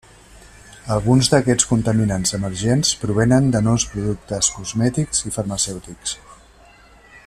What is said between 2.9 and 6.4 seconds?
provenen de nous productes cosmètics i farmacèutics.